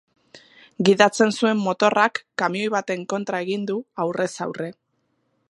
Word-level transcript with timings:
Gidatzen 0.87 1.33
zuen 1.43 1.61
motorrak 1.65 2.21
kamioi 2.43 2.73
baten 2.77 3.05
kontra 3.15 3.43
egin 3.49 3.69
du, 3.73 3.79
aurrez 4.07 4.31
aurre. 4.49 4.73